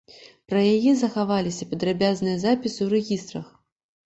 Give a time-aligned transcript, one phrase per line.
[0.53, 3.47] Пра яе захаваліся падрабязныя запісы ў рэгістрах.